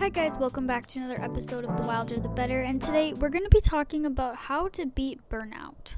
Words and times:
Hi, 0.00 0.08
guys, 0.08 0.38
welcome 0.38 0.66
back 0.66 0.86
to 0.86 0.98
another 0.98 1.20
episode 1.22 1.62
of 1.62 1.76
The 1.76 1.86
Wilder 1.86 2.18
the 2.18 2.30
Better. 2.30 2.62
And 2.62 2.80
today 2.80 3.12
we're 3.12 3.28
going 3.28 3.44
to 3.44 3.50
be 3.50 3.60
talking 3.60 4.06
about 4.06 4.34
how 4.34 4.68
to 4.68 4.86
beat 4.86 5.20
burnout. 5.28 5.96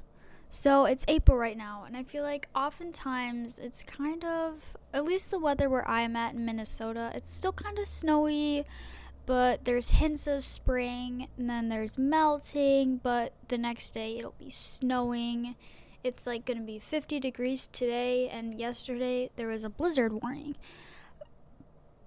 So 0.51 0.87
it's 0.87 1.05
April 1.07 1.39
right 1.39 1.57
now, 1.57 1.85
and 1.87 1.97
I 1.97 2.03
feel 2.03 2.25
like 2.25 2.49
oftentimes 2.53 3.61
it's 3.61 3.85
kind 3.85 4.25
of, 4.25 4.77
at 4.93 5.05
least 5.05 5.31
the 5.31 5.39
weather 5.39 5.71
where 5.71 5.89
I 5.89 6.01
am 6.01 6.17
at 6.17 6.35
in 6.35 6.45
Minnesota, 6.45 7.13
it's 7.15 7.33
still 7.33 7.53
kind 7.53 7.79
of 7.79 7.87
snowy, 7.87 8.65
but 9.25 9.67
there's 9.67 9.91
hints 9.91 10.27
of 10.27 10.43
spring, 10.43 11.29
and 11.39 11.49
then 11.49 11.69
there's 11.69 11.97
melting, 11.97 12.97
but 13.05 13.33
the 13.47 13.57
next 13.57 13.93
day 13.93 14.19
it'll 14.19 14.35
be 14.37 14.51
snowing. 14.51 15.55
It's 16.03 16.27
like 16.27 16.45
going 16.45 16.59
to 16.59 16.67
be 16.67 16.81
50 16.81 17.21
degrees 17.21 17.69
today, 17.69 18.29
and 18.29 18.59
yesterday 18.59 19.31
there 19.37 19.47
was 19.47 19.63
a 19.63 19.71
blizzard 19.71 20.21
warning. 20.21 20.57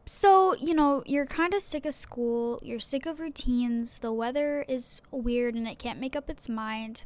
So, 0.08 0.54
you 0.56 0.76
know, 0.76 1.02
you're 1.08 1.26
kind 1.26 1.54
of 1.56 1.64
sick 1.64 1.86
of 1.86 1.96
school, 1.96 2.60
you're 2.62 2.80
sick 2.80 3.08
of 3.08 3.20
routines, 3.20 3.98
the 4.00 4.14
weather 4.14 4.64
is 4.68 5.02
weird 5.10 5.56
and 5.56 5.68
it 5.68 5.80
can't 5.80 6.00
make 6.00 6.16
up 6.16 6.30
its 6.30 6.48
mind. 6.48 7.04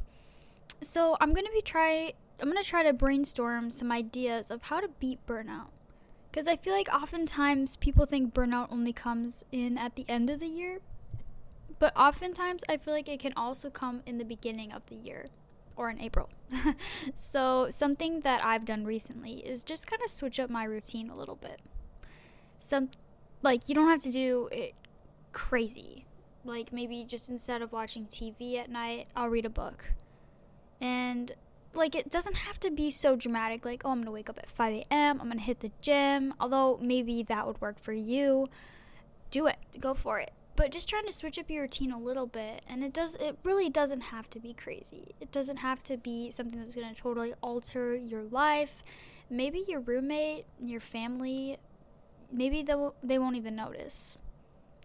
So, 0.82 1.16
I'm 1.18 1.32
going 1.32 1.46
to 1.46 1.52
be 1.52 1.62
try 1.62 2.12
I'm 2.40 2.50
going 2.50 2.62
to 2.62 2.68
try 2.68 2.82
to 2.82 2.92
brainstorm 2.92 3.70
some 3.70 3.92
ideas 3.92 4.50
of 4.50 4.64
how 4.64 4.80
to 4.80 4.88
beat 4.98 5.18
burnout. 5.26 5.68
Cuz 6.32 6.46
I 6.46 6.56
feel 6.56 6.74
like 6.74 6.88
oftentimes 6.88 7.76
people 7.76 8.06
think 8.06 8.34
burnout 8.34 8.68
only 8.70 8.92
comes 8.92 9.44
in 9.50 9.76
at 9.78 9.96
the 9.96 10.04
end 10.06 10.28
of 10.28 10.38
the 10.38 10.46
year, 10.46 10.80
but 11.78 11.96
oftentimes 11.96 12.62
I 12.68 12.76
feel 12.76 12.94
like 12.94 13.08
it 13.08 13.20
can 13.20 13.32
also 13.34 13.70
come 13.70 14.02
in 14.04 14.18
the 14.18 14.24
beginning 14.24 14.72
of 14.72 14.84
the 14.86 14.94
year 14.94 15.28
or 15.74 15.88
in 15.88 16.00
April. 16.00 16.28
so, 17.16 17.68
something 17.70 18.20
that 18.20 18.44
I've 18.44 18.66
done 18.66 18.84
recently 18.84 19.38
is 19.38 19.64
just 19.64 19.86
kind 19.86 20.02
of 20.02 20.10
switch 20.10 20.38
up 20.38 20.50
my 20.50 20.64
routine 20.64 21.08
a 21.08 21.14
little 21.14 21.36
bit 21.36 21.60
some 22.60 22.90
like 23.42 23.68
you 23.68 23.74
don't 23.74 23.88
have 23.88 24.02
to 24.02 24.12
do 24.12 24.48
it 24.52 24.74
crazy. 25.32 26.06
Like 26.44 26.72
maybe 26.72 27.04
just 27.04 27.28
instead 27.28 27.62
of 27.62 27.72
watching 27.72 28.06
TV 28.06 28.56
at 28.56 28.70
night, 28.70 29.08
I'll 29.16 29.28
read 29.28 29.44
a 29.44 29.50
book. 29.50 29.92
And 30.80 31.32
like 31.74 31.94
it 31.94 32.10
doesn't 32.10 32.36
have 32.36 32.58
to 32.60 32.70
be 32.70 32.90
so 32.90 33.14
dramatic 33.14 33.64
like 33.64 33.82
oh 33.84 33.90
i'm 33.90 34.00
gonna 34.00 34.10
wake 34.10 34.28
up 34.28 34.36
at 34.38 34.50
5 34.50 34.74
a.m 34.74 35.20
i'm 35.20 35.28
gonna 35.28 35.40
hit 35.40 35.60
the 35.60 35.70
gym 35.80 36.34
although 36.40 36.78
maybe 36.82 37.22
that 37.22 37.46
would 37.46 37.60
work 37.60 37.78
for 37.78 37.92
you. 37.92 38.48
Do 39.30 39.46
it. 39.46 39.58
Go 39.78 39.94
for 39.94 40.18
it. 40.18 40.32
But 40.56 40.72
just 40.72 40.88
trying 40.88 41.06
to 41.06 41.12
switch 41.12 41.38
up 41.38 41.48
your 41.48 41.62
routine 41.62 41.92
a 41.92 41.98
little 41.98 42.26
bit 42.26 42.62
and 42.68 42.82
it 42.82 42.92
does 42.92 43.14
it 43.16 43.38
really 43.44 43.70
doesn't 43.70 44.02
have 44.02 44.28
to 44.30 44.40
be 44.40 44.52
crazy. 44.52 45.14
It 45.20 45.30
doesn't 45.30 45.58
have 45.58 45.82
to 45.84 45.96
be 45.96 46.30
something 46.30 46.58
that's 46.58 46.74
to 46.74 46.94
totally 46.94 47.34
alter 47.40 47.94
your 47.94 48.24
life. 48.24 48.82
Maybe 49.30 49.64
your 49.66 49.80
roommate 49.80 50.46
your 50.60 50.80
family 50.80 51.58
maybe 52.32 52.62
they 52.62 52.74
they 53.02 53.18
won't 53.18 53.36
even 53.36 53.56
notice. 53.56 54.16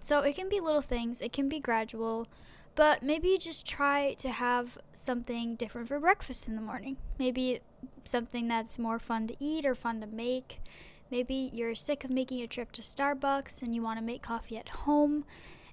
So 0.01 0.19
it 0.19 0.35
can 0.35 0.49
be 0.49 0.59
little 0.59 0.81
things, 0.81 1.21
it 1.21 1.33
can 1.33 1.49
be 1.49 1.59
gradual, 1.59 2.27
but 2.75 3.01
maybe 3.01 3.37
just 3.37 3.65
try 3.65 4.13
to 4.19 4.29
have 4.29 4.77
something 4.93 5.55
different 5.55 5.87
for 5.87 5.99
breakfast 5.99 6.47
in 6.47 6.55
the 6.55 6.61
morning. 6.61 6.97
Maybe 7.17 7.61
something 8.03 8.47
that's 8.47 8.77
more 8.77 8.99
fun 8.99 9.27
to 9.27 9.35
eat 9.39 9.65
or 9.65 9.73
fun 9.73 10.01
to 10.01 10.07
make. 10.07 10.59
Maybe 11.09 11.49
you're 11.53 11.75
sick 11.75 12.03
of 12.03 12.11
making 12.11 12.41
a 12.41 12.47
trip 12.47 12.71
to 12.73 12.81
Starbucks 12.81 13.61
and 13.61 13.73
you 13.73 13.81
want 13.81 13.99
to 13.99 14.05
make 14.05 14.21
coffee 14.21 14.57
at 14.57 14.69
home 14.69 15.25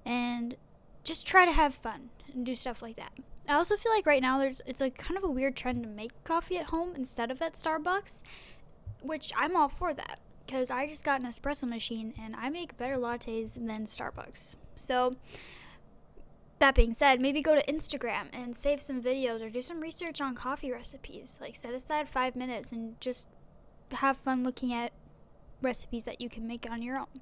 and 0.05 0.55
just 1.03 1.27
try 1.27 1.45
to 1.45 1.51
have 1.51 1.75
fun 1.75 2.09
and 2.33 2.45
do 2.45 2.55
stuff 2.55 2.81
like 2.81 2.95
that. 2.95 3.11
I 3.47 3.55
also 3.55 3.75
feel 3.75 3.91
like 3.91 4.05
right 4.05 4.21
now 4.21 4.39
there's 4.39 4.61
it's 4.65 4.79
like 4.79 4.97
kind 4.97 5.17
of 5.17 5.23
a 5.23 5.29
weird 5.29 5.55
trend 5.55 5.83
to 5.83 5.89
make 5.89 6.23
coffee 6.23 6.57
at 6.57 6.67
home 6.67 6.93
instead 6.95 7.29
of 7.29 7.41
at 7.41 7.53
Starbucks, 7.53 8.23
which 9.01 9.31
I'm 9.35 9.55
all 9.55 9.69
for 9.69 9.93
that 9.93 10.19
because 10.45 10.69
I 10.69 10.87
just 10.87 11.03
got 11.03 11.21
an 11.21 11.27
espresso 11.27 11.67
machine 11.67 12.13
and 12.19 12.35
I 12.35 12.49
make 12.49 12.77
better 12.77 12.95
lattes 12.95 13.55
than 13.55 13.85
Starbucks. 13.85 14.55
So, 14.75 15.15
that 16.59 16.75
being 16.75 16.93
said, 16.93 17.19
maybe 17.19 17.41
go 17.41 17.55
to 17.55 17.65
Instagram 17.65 18.27
and 18.31 18.55
save 18.55 18.81
some 18.81 19.01
videos 19.01 19.41
or 19.41 19.49
do 19.49 19.61
some 19.61 19.81
research 19.81 20.21
on 20.21 20.35
coffee 20.35 20.71
recipes. 20.71 21.37
Like, 21.41 21.55
set 21.55 21.73
aside 21.73 22.07
five 22.07 22.35
minutes 22.35 22.71
and 22.71 22.99
just 23.01 23.27
have 23.91 24.17
fun 24.17 24.43
looking 24.43 24.73
at 24.73 24.91
recipes 25.61 26.05
that 26.05 26.21
you 26.21 26.29
can 26.29 26.47
make 26.47 26.67
on 26.69 26.81
your 26.81 26.97
own. 26.97 27.21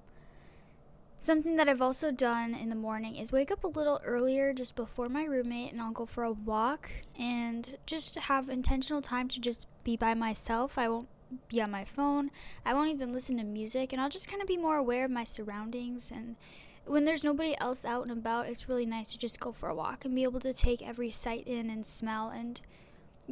Something 1.20 1.56
that 1.58 1.70
I've 1.70 1.84
also 1.84 2.12
done 2.12 2.56
in 2.56 2.70
the 2.70 2.76
morning 2.76 3.16
is 3.16 3.32
wake 3.32 3.52
up 3.52 3.64
a 3.64 3.68
little 3.68 4.02
earlier 4.04 4.54
just 4.54 4.76
before 4.76 5.08
my 5.08 5.24
roommate 5.24 5.72
and 5.72 5.80
I'll 5.80 5.92
go 5.92 6.08
for 6.08 6.24
a 6.24 6.32
walk 6.32 6.90
and 7.18 7.78
just 7.86 8.16
have 8.16 8.50
intentional 8.50 9.04
time 9.04 9.28
to 9.28 9.40
just 9.40 9.68
be 9.84 9.96
by 9.96 10.16
myself. 10.16 10.80
I 10.80 10.90
won't 10.90 11.10
be 11.48 11.62
on 11.62 11.72
my 11.72 11.86
phone. 11.86 12.32
I 12.66 12.74
won't 12.74 12.90
even 12.90 13.14
listen 13.14 13.38
to 13.38 13.44
music, 13.44 13.92
and 13.92 14.02
I'll 14.02 14.10
just 14.10 14.28
kind 14.28 14.42
of 14.42 14.48
be 14.48 14.58
more 14.58 14.78
aware 14.78 15.06
of 15.06 15.12
my 15.12 15.24
surroundings. 15.24 16.12
And 16.12 16.36
when 16.86 17.06
there's 17.06 17.24
nobody 17.24 17.56
else 17.60 17.86
out 17.86 18.04
and 18.04 18.12
about, 18.12 18.48
it's 18.48 18.70
really 18.70 18.86
nice 18.86 19.12
to 19.12 19.18
just 19.18 19.40
go 19.40 19.52
for 19.52 19.70
a 19.70 19.76
walk 19.76 20.06
and 20.06 20.16
be 20.16 20.24
able 20.24 20.40
to 20.42 20.54
take 20.54 20.82
every 20.82 21.10
sight 21.10 21.48
in 21.48 21.70
and 21.70 21.86
smell 21.86 22.30
and 22.30 22.62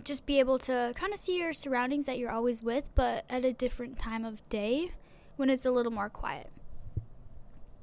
just 0.03 0.25
be 0.25 0.39
able 0.39 0.59
to 0.59 0.93
kind 0.95 1.11
of 1.11 1.19
see 1.19 1.37
your 1.39 1.53
surroundings 1.53 2.05
that 2.05 2.17
you're 2.17 2.31
always 2.31 2.61
with, 2.61 2.89
but 2.95 3.25
at 3.29 3.43
a 3.43 3.53
different 3.53 3.99
time 3.99 4.23
of 4.23 4.47
day 4.49 4.91
when 5.35 5.49
it's 5.49 5.65
a 5.65 5.71
little 5.71 5.91
more 5.91 6.09
quiet. 6.09 6.51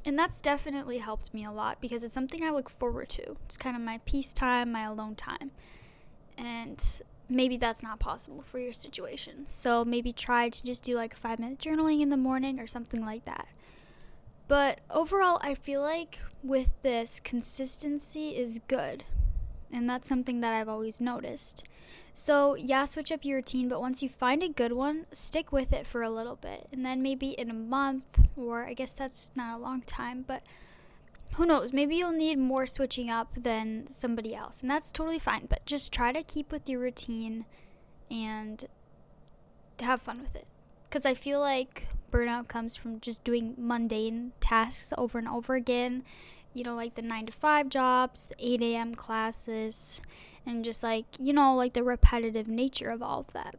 And 0.04 0.16
that's 0.16 0.40
definitely 0.40 0.98
helped 0.98 1.34
me 1.34 1.44
a 1.44 1.50
lot 1.50 1.80
because 1.80 2.04
it's 2.04 2.14
something 2.14 2.44
I 2.44 2.50
look 2.50 2.70
forward 2.70 3.08
to. 3.10 3.36
It's 3.44 3.56
kind 3.56 3.74
of 3.74 3.82
my 3.82 3.98
peace 4.04 4.32
time, 4.32 4.70
my 4.70 4.84
alone 4.84 5.16
time. 5.16 5.50
And 6.38 6.80
maybe 7.28 7.56
that's 7.56 7.82
not 7.82 7.98
possible 7.98 8.42
for 8.42 8.58
your 8.58 8.72
situation. 8.72 9.46
So 9.46 9.84
maybe 9.84 10.12
try 10.12 10.48
to 10.48 10.64
just 10.64 10.82
do 10.82 10.94
like 10.94 11.14
a 11.14 11.16
five 11.16 11.38
minute 11.38 11.58
journaling 11.58 12.00
in 12.00 12.10
the 12.10 12.16
morning 12.16 12.60
or 12.60 12.66
something 12.66 13.04
like 13.04 13.24
that. 13.24 13.48
But 14.48 14.80
overall, 14.90 15.38
I 15.42 15.54
feel 15.54 15.82
like 15.82 16.18
with 16.42 16.80
this, 16.82 17.20
consistency 17.20 18.36
is 18.36 18.60
good. 18.68 19.04
And 19.72 19.90
that's 19.90 20.08
something 20.08 20.40
that 20.40 20.54
I've 20.54 20.68
always 20.68 21.00
noticed. 21.00 21.64
So, 22.14 22.54
yeah, 22.54 22.84
switch 22.84 23.12
up 23.12 23.24
your 23.24 23.36
routine, 23.36 23.68
but 23.68 23.80
once 23.80 24.02
you 24.02 24.08
find 24.08 24.42
a 24.42 24.48
good 24.48 24.72
one, 24.72 25.06
stick 25.12 25.52
with 25.52 25.72
it 25.72 25.86
for 25.86 26.02
a 26.02 26.10
little 26.10 26.36
bit. 26.36 26.68
And 26.72 26.86
then 26.86 27.02
maybe 27.02 27.30
in 27.30 27.50
a 27.50 27.54
month, 27.54 28.20
or 28.36 28.64
I 28.64 28.72
guess 28.72 28.92
that's 28.92 29.32
not 29.34 29.58
a 29.58 29.62
long 29.62 29.82
time, 29.82 30.24
but 30.26 30.42
who 31.34 31.46
knows, 31.46 31.72
maybe 31.72 31.96
you'll 31.96 32.12
need 32.12 32.38
more 32.38 32.66
switching 32.66 33.10
up 33.10 33.34
than 33.36 33.88
somebody 33.88 34.34
else, 34.34 34.62
and 34.62 34.70
that's 34.70 34.90
totally 34.90 35.18
fine. 35.18 35.46
But 35.46 35.66
just 35.66 35.92
try 35.92 36.12
to 36.12 36.22
keep 36.22 36.50
with 36.50 36.68
your 36.68 36.80
routine 36.80 37.44
and 38.10 38.64
have 39.80 40.00
fun 40.02 40.20
with 40.20 40.34
it. 40.34 40.46
Because 40.88 41.04
I 41.04 41.14
feel 41.14 41.40
like 41.40 41.88
burnout 42.10 42.48
comes 42.48 42.76
from 42.76 43.00
just 43.00 43.22
doing 43.24 43.54
mundane 43.58 44.32
tasks 44.40 44.92
over 44.96 45.18
and 45.18 45.28
over 45.28 45.54
again. 45.54 46.04
You 46.54 46.64
know, 46.64 46.74
like 46.74 46.94
the 46.94 47.02
9 47.02 47.26
to 47.26 47.32
5 47.32 47.68
jobs, 47.68 48.26
the 48.26 48.36
8 48.38 48.62
a.m. 48.62 48.94
classes, 48.94 50.00
and 50.46 50.64
just 50.64 50.82
like, 50.82 51.04
you 51.18 51.34
know, 51.34 51.54
like 51.54 51.74
the 51.74 51.82
repetitive 51.82 52.48
nature 52.48 52.88
of 52.88 53.02
all 53.02 53.20
of 53.20 53.32
that. 53.34 53.56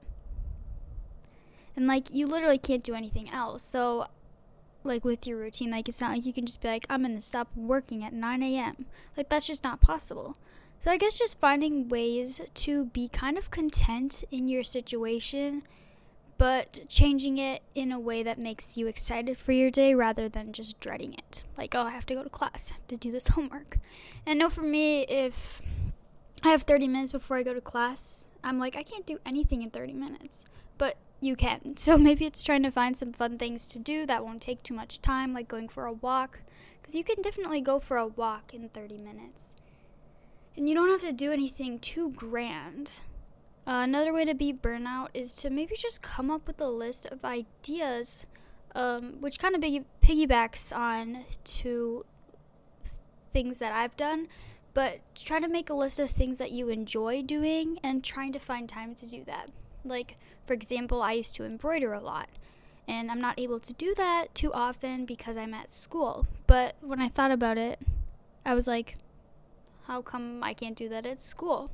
And 1.76 1.86
like, 1.86 2.12
you 2.12 2.26
literally 2.26 2.58
can't 2.58 2.84
do 2.84 2.96
anything 2.96 3.30
else. 3.30 3.62
So 3.62 4.08
like 4.88 5.06
with 5.06 5.28
your 5.28 5.38
routine. 5.38 5.72
Like 5.72 5.90
it's 5.90 6.02
not 6.02 6.12
like 6.12 6.26
you 6.26 6.34
can 6.34 6.46
just 6.46 6.62
be 6.62 6.68
like, 6.68 6.86
I'm 6.90 7.02
gonna 7.02 7.22
stop 7.22 7.50
working 7.56 8.04
at 8.04 8.14
9 8.14 8.44
a.m. 8.44 8.86
Like 9.16 9.30
that's 9.30 9.48
just 9.48 9.64
not 9.64 9.82
possible. 9.82 10.38
So 10.84 10.92
I 10.92 10.98
guess 10.98 11.18
just 11.18 11.40
finding 11.40 11.90
ways 11.90 12.40
to 12.54 12.86
be 12.86 13.08
kind 13.08 13.38
of 13.38 13.52
content 13.52 14.24
in 14.32 14.48
your 14.48 14.64
situation, 14.64 15.64
but 16.38 16.88
changing 16.88 17.38
it 17.38 17.64
in 17.76 17.92
a 17.92 18.00
way 18.00 18.24
that 18.24 18.38
makes 18.38 18.78
you 18.78 18.88
excited 18.88 19.38
for 19.38 19.52
your 19.52 19.72
day 19.72 19.94
rather 19.94 20.30
than 20.30 20.54
just 20.54 20.80
dreading 20.80 21.14
it. 21.14 21.44
Like, 21.58 21.74
oh, 21.76 21.82
I 21.82 21.90
have 21.90 22.06
to 22.06 22.16
go 22.16 22.24
to 22.24 22.30
class, 22.30 22.70
I 22.72 22.76
have 22.76 22.88
to 22.88 22.98
do 22.98 23.12
this 23.12 23.28
homework. 23.30 23.80
And 24.26 24.40
no, 24.40 24.50
for 24.50 24.62
me, 24.62 25.02
if 25.04 25.62
I 26.44 26.50
have 26.50 26.64
30 26.64 26.88
minutes 26.88 27.12
before 27.12 27.38
I 27.38 27.44
go 27.44 27.54
to 27.54 27.62
class, 27.62 28.30
I'm 28.44 28.60
like, 28.60 28.76
I 28.76 28.84
can't 28.84 29.06
do 29.06 29.20
anything 29.26 29.64
in 29.64 29.72
30 29.72 29.94
minutes. 29.94 30.46
But 30.78 30.98
you 31.20 31.36
can. 31.36 31.74
So 31.78 31.98
maybe 31.98 32.26
it's 32.26 32.44
trying 32.44 32.64
to 32.64 32.72
find 32.72 32.98
some 32.98 33.14
fun 33.14 33.38
things 33.38 33.68
to 33.70 33.80
do 33.80 34.06
that 34.06 34.24
won't 34.24 34.42
take 34.42 34.64
too 34.64 34.74
much 34.74 35.02
time, 35.02 35.34
like 35.34 35.48
going 35.48 35.70
for 35.70 35.86
a 35.86 35.94
walk, 35.94 36.42
because 36.82 36.96
you 36.96 37.04
can 37.04 37.22
definitely 37.22 37.62
go 37.62 37.80
for 37.80 37.98
a 37.98 38.08
walk 38.08 38.54
in 38.54 38.70
30 38.70 38.98
minutes. 38.98 39.56
And 40.56 40.68
you 40.68 40.76
don't 40.76 40.90
have 40.90 41.02
to 41.02 41.14
do 41.14 41.32
anything 41.32 41.80
too 41.80 42.12
grand. 42.12 42.94
Uh, 43.68 43.84
another 43.84 44.14
way 44.14 44.26
to 44.26 44.34
beat 44.34 44.62
burnout 44.62 45.10
is 45.14 45.34
to 45.36 45.50
maybe 45.50 45.76
just 45.76 46.02
come 46.02 46.32
up 46.32 46.48
with 46.48 46.60
a 46.60 46.68
list 46.68 47.06
of 47.06 47.24
ideas, 47.24 48.26
um, 48.74 49.18
which 49.20 49.40
kind 49.40 49.56
of 49.56 49.62
big- 49.62 49.86
piggybacks 50.02 50.76
on 50.76 51.26
to 51.44 52.06
things 53.34 53.60
that 53.60 53.74
I've 53.74 53.96
done, 53.98 54.30
but 54.74 55.02
try 55.16 55.40
to 55.40 55.48
make 55.48 55.70
a 55.70 55.74
list 55.74 56.00
of 56.00 56.10
things 56.10 56.38
that 56.38 56.52
you 56.52 56.70
enjoy 56.70 57.22
doing 57.22 57.78
and 57.84 58.04
trying 58.04 58.32
to 58.34 58.40
find 58.40 58.68
time 58.68 58.96
to 58.96 59.06
do 59.06 59.24
that. 59.26 59.50
Like, 59.88 60.16
for 60.46 60.54
example, 60.54 61.02
I 61.02 61.14
used 61.14 61.36
to 61.36 61.46
embroider 61.46 61.94
a 61.94 62.00
lot, 62.00 62.30
and 62.88 63.12
I'm 63.12 63.22
not 63.22 63.40
able 63.40 63.60
to 63.60 63.74
do 63.74 63.94
that 63.96 64.34
too 64.36 64.54
often 64.54 65.06
because 65.06 65.38
I'm 65.38 65.54
at 65.54 65.72
school. 65.72 66.28
But 66.46 66.76
when 66.82 67.02
I 67.02 67.10
thought 67.10 67.32
about 67.32 67.58
it, 67.58 67.80
I 68.46 68.54
was 68.54 68.68
like, 68.68 68.98
how 69.88 70.02
come 70.02 70.44
I 70.44 70.54
can't 70.54 70.76
do 70.76 70.90
that 70.90 71.06
at 71.06 71.22
school? 71.22 71.72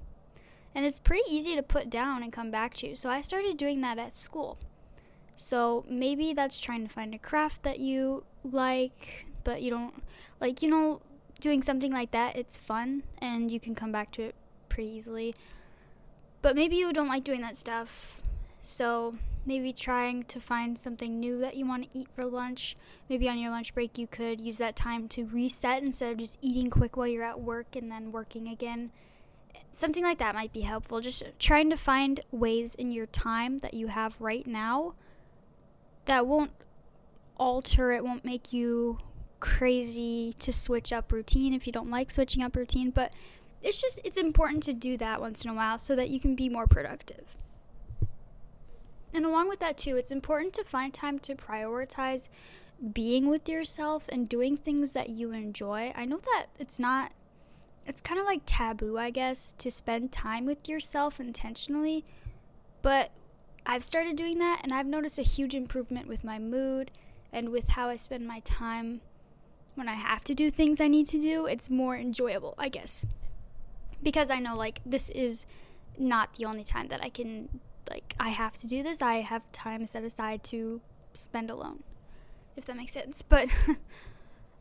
And 0.76 0.86
it's 0.86 1.00
pretty 1.00 1.24
easy 1.30 1.56
to 1.56 1.64
put 1.64 1.90
down 1.90 2.24
and 2.24 2.34
come 2.34 2.50
back 2.50 2.74
to. 2.76 2.96
So 2.96 3.10
I 3.10 3.22
started 3.22 3.58
doing 3.58 3.82
that 3.82 4.00
at 4.00 4.16
school. 4.16 4.58
So 5.36 5.86
maybe 5.88 6.34
that's 6.34 6.60
trying 6.60 6.88
to 6.88 6.94
find 6.94 7.14
a 7.14 7.20
craft 7.20 7.64
that 7.64 7.80
you 7.80 8.24
like 8.44 9.26
but 9.44 9.62
you 9.62 9.70
don't 9.70 10.04
like 10.40 10.62
you 10.62 10.70
know 10.70 11.02
doing 11.40 11.62
something 11.62 11.92
like 11.92 12.12
that 12.12 12.36
it's 12.36 12.58
fun 12.58 13.04
and 13.20 13.52
you 13.52 13.60
can 13.60 13.76
come 13.76 13.92
back 13.92 14.12
to 14.12 14.22
it 14.22 14.36
pretty 14.70 14.90
easily 14.90 15.36
but 16.44 16.56
maybe 16.56 16.76
you 16.76 16.94
don't 16.94 17.08
like 17.08 17.24
doing 17.24 17.42
that 17.42 17.56
stuff. 17.56 18.22
So 18.62 19.16
maybe 19.46 19.74
trying 19.74 20.24
to 20.26 20.40
find 20.40 20.78
something 20.78 21.20
new 21.20 21.40
that 21.40 21.56
you 21.56 21.66
want 21.66 21.84
to 21.84 21.98
eat 21.98 22.10
for 22.14 22.26
lunch. 22.26 22.76
Maybe 23.10 23.28
on 23.28 23.40
your 23.40 23.50
lunch 23.50 23.74
break 23.74 23.98
you 23.98 24.08
could 24.08 24.40
use 24.40 24.58
that 24.60 24.76
time 24.76 25.08
to 25.10 25.26
reset 25.26 25.82
instead 25.82 26.12
of 26.12 26.18
just 26.18 26.38
eating 26.42 26.70
quick 26.70 26.96
while 26.96 27.08
you're 27.08 27.24
at 27.24 27.40
work 27.40 27.76
and 27.76 27.90
then 27.90 28.12
working 28.12 28.48
again. 28.48 28.92
Something 29.72 30.04
like 30.04 30.20
that 30.20 30.36
might 30.36 30.54
be 30.54 30.62
helpful. 30.62 31.00
Just 31.00 31.24
trying 31.40 31.70
to 31.70 31.78
find 31.78 32.20
ways 32.30 32.76
in 32.76 32.92
your 32.92 33.08
time 33.08 33.60
that 33.60 33.74
you 33.74 33.88
have 33.88 34.20
right 34.20 34.46
now 34.46 34.96
that 36.06 36.28
won't 36.28 36.52
alter 37.38 37.92
it 37.92 38.04
won't 38.04 38.26
make 38.26 38.52
you 38.52 39.00
crazy 39.40 40.34
to 40.40 40.54
switch 40.54 40.94
up 40.94 41.12
routine 41.12 41.54
if 41.54 41.66
you 41.66 41.74
don't 41.74 41.90
like 41.90 42.12
switching 42.12 42.44
up 42.44 42.56
routine, 42.56 42.92
but 42.92 43.14
it's 43.64 43.82
just 43.82 44.00
it's 44.04 44.18
important 44.18 44.64
to 44.64 44.74
do 44.74 44.98
that 44.98 45.22
once 45.22 45.44
in 45.44 45.52
a 45.52 45.54
while 45.54 45.78
so 45.78 45.96
that 45.96 46.10
you 46.10 46.20
can 46.20 46.36
be 46.36 46.50
more 46.50 46.68
productive. 46.68 47.38
And 49.14 49.26
along 49.26 49.48
with 49.50 49.60
that 49.60 49.78
too, 49.78 49.96
it's 49.96 50.12
important 50.12 50.54
to 50.56 50.64
find 50.64 50.94
time 50.94 51.20
to 51.20 51.36
prioritize 51.36 52.30
being 52.94 53.30
with 53.30 53.48
yourself 53.48 54.06
and 54.10 54.28
doing 54.28 54.58
things 54.58 54.94
that 54.94 55.10
you 55.10 55.32
enjoy. 55.32 55.94
I 55.96 56.06
know 56.06 56.18
that 56.18 56.48
it's 56.60 56.80
not 56.80 57.12
it's 57.86 58.02
kind 58.02 58.20
of 58.20 58.26
like 58.26 58.42
taboo, 58.46 58.98
I 58.98 59.10
guess, 59.10 59.54
to 59.58 59.70
spend 59.70 60.12
time 60.12 60.46
with 60.46 60.70
yourself 60.70 61.20
intentionally, 61.20 62.06
but 62.82 63.12
I've 63.66 63.84
started 63.84 64.16
doing 64.16 64.40
that 64.40 64.62
and 64.64 64.74
I've 64.74 64.86
noticed 64.86 65.20
a 65.20 65.24
huge 65.24 65.54
improvement 65.54 66.08
with 66.08 66.24
my 66.24 66.40
mood 66.40 66.92
and 67.32 67.50
with 67.50 67.70
how 67.70 67.90
I 67.90 67.96
spend 67.96 68.28
my 68.28 68.40
time 68.42 69.02
when 69.76 69.90
I 69.90 69.94
have 69.96 70.24
to 70.26 70.36
do 70.36 70.52
things 70.52 70.80
I 70.80 70.88
need 70.88 71.08
to 71.08 71.20
do, 71.20 71.46
it's 71.46 71.70
more 71.70 71.98
enjoyable, 71.98 72.54
I 72.58 72.70
guess. 72.70 73.06
Because 74.04 74.30
I 74.30 74.40
know 74.40 74.56
like 74.56 74.82
this 74.86 75.10
is 75.10 75.46
not 75.98 76.36
the 76.36 76.46
only 76.46 76.64
time 76.64 76.88
that 76.90 77.02
I 77.04 77.10
can 77.10 77.62
like 77.90 78.16
I 78.20 78.30
have 78.30 78.58
to 78.58 78.68
do 78.68 78.84
this. 78.84 79.02
I 79.02 79.22
have 79.22 79.50
time 79.52 79.86
set 79.86 80.04
aside 80.04 80.44
to 80.46 80.82
spend 81.14 81.50
alone. 81.50 81.84
If 82.56 82.66
that 82.66 82.78
makes 82.78 82.94
sense. 82.94 83.22
But 83.28 83.48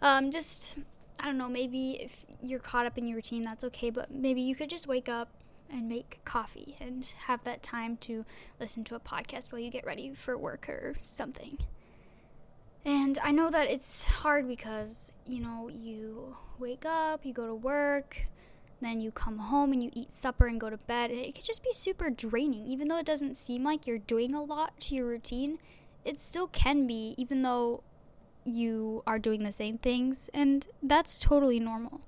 um 0.00 0.30
just 0.30 0.78
I 1.20 1.26
don't 1.26 1.38
know, 1.38 1.48
maybe 1.48 1.92
if 2.00 2.26
you're 2.42 2.58
caught 2.58 2.86
up 2.86 2.98
in 2.98 3.06
your 3.06 3.16
routine, 3.16 3.42
that's 3.42 3.64
okay, 3.64 3.90
but 3.90 4.10
maybe 4.10 4.40
you 4.40 4.54
could 4.54 4.70
just 4.70 4.86
wake 4.86 5.08
up 5.08 5.28
and 5.70 5.88
make 5.88 6.20
coffee 6.24 6.76
and 6.80 7.12
have 7.26 7.44
that 7.44 7.62
time 7.62 7.96
to 7.96 8.24
listen 8.60 8.84
to 8.84 8.94
a 8.94 9.00
podcast 9.00 9.52
while 9.52 9.60
you 9.60 9.70
get 9.70 9.86
ready 9.86 10.12
for 10.14 10.36
work 10.36 10.68
or 10.68 10.96
something. 11.02 11.58
And 12.84 13.18
I 13.22 13.30
know 13.30 13.50
that 13.50 13.70
it's 13.70 14.04
hard 14.06 14.48
because, 14.48 15.12
you 15.24 15.40
know, 15.40 15.68
you 15.68 16.36
wake 16.58 16.84
up, 16.84 17.24
you 17.24 17.32
go 17.32 17.46
to 17.46 17.54
work, 17.54 18.26
then 18.84 19.00
you 19.00 19.10
come 19.10 19.38
home 19.38 19.72
and 19.72 19.82
you 19.82 19.90
eat 19.92 20.12
supper 20.12 20.46
and 20.46 20.60
go 20.60 20.70
to 20.70 20.76
bed. 20.76 21.10
It 21.10 21.34
could 21.34 21.44
just 21.44 21.62
be 21.62 21.72
super 21.72 22.10
draining. 22.10 22.66
Even 22.66 22.88
though 22.88 22.98
it 22.98 23.06
doesn't 23.06 23.36
seem 23.36 23.64
like 23.64 23.86
you're 23.86 23.98
doing 23.98 24.34
a 24.34 24.42
lot 24.42 24.80
to 24.80 24.94
your 24.94 25.06
routine, 25.06 25.58
it 26.04 26.20
still 26.20 26.46
can 26.46 26.86
be, 26.86 27.14
even 27.16 27.42
though 27.42 27.82
you 28.44 29.02
are 29.06 29.18
doing 29.18 29.42
the 29.42 29.52
same 29.52 29.78
things. 29.78 30.28
And 30.34 30.66
that's 30.82 31.18
totally 31.18 31.60
normal. 31.60 32.00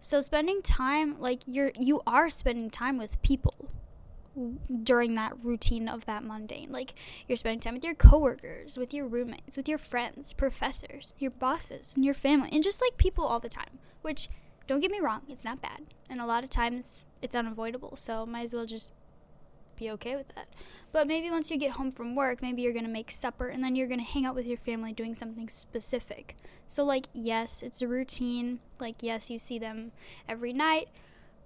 So 0.00 0.20
spending 0.20 0.62
time 0.62 1.18
like 1.20 1.42
you're 1.46 1.70
you 1.78 2.02
are 2.06 2.28
spending 2.28 2.70
time 2.70 2.98
with 2.98 3.22
people 3.22 3.70
during 4.82 5.14
that 5.14 5.32
routine 5.42 5.88
of 5.88 6.06
that 6.06 6.24
mundane. 6.24 6.72
Like 6.72 6.94
you're 7.28 7.36
spending 7.36 7.60
time 7.60 7.74
with 7.74 7.84
your 7.84 7.94
coworkers, 7.94 8.76
with 8.76 8.92
your 8.94 9.06
roommates, 9.06 9.56
with 9.56 9.68
your 9.68 9.78
friends, 9.78 10.32
professors, 10.32 11.14
your 11.18 11.30
bosses, 11.30 11.92
and 11.94 12.04
your 12.04 12.14
family, 12.14 12.48
and 12.52 12.64
just 12.64 12.80
like 12.80 12.96
people 12.96 13.24
all 13.24 13.40
the 13.40 13.48
time. 13.48 13.78
Which, 14.02 14.28
don't 14.66 14.80
get 14.80 14.90
me 14.90 15.00
wrong, 15.00 15.22
it's 15.28 15.44
not 15.44 15.60
bad. 15.60 15.82
And 16.08 16.20
a 16.20 16.26
lot 16.26 16.44
of 16.44 16.50
times 16.50 17.04
it's 17.20 17.34
unavoidable, 17.34 17.96
so 17.96 18.26
might 18.26 18.44
as 18.44 18.54
well 18.54 18.66
just 18.66 18.90
be 19.76 19.90
okay 19.90 20.16
with 20.16 20.28
that. 20.34 20.48
But 20.92 21.06
maybe 21.06 21.30
once 21.30 21.50
you 21.50 21.56
get 21.56 21.72
home 21.72 21.90
from 21.90 22.14
work, 22.14 22.42
maybe 22.42 22.62
you're 22.62 22.72
gonna 22.72 22.88
make 22.88 23.10
supper 23.10 23.48
and 23.48 23.64
then 23.64 23.74
you're 23.74 23.88
gonna 23.88 24.02
hang 24.02 24.24
out 24.24 24.34
with 24.34 24.46
your 24.46 24.58
family 24.58 24.92
doing 24.92 25.14
something 25.14 25.48
specific. 25.48 26.36
So, 26.68 26.84
like, 26.84 27.08
yes, 27.12 27.62
it's 27.62 27.82
a 27.82 27.88
routine. 27.88 28.60
Like, 28.78 29.02
yes, 29.02 29.30
you 29.30 29.38
see 29.38 29.58
them 29.58 29.92
every 30.28 30.52
night, 30.52 30.88